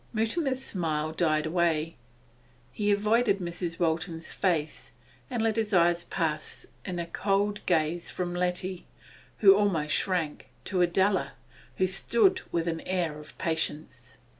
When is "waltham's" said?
3.79-4.31